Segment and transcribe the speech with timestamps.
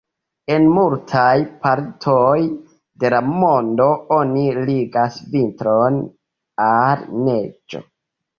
[0.53, 1.33] En multaj
[1.65, 2.37] partoj
[3.03, 6.01] de la mondo, oni ligas vintron
[6.71, 7.85] al neĝo.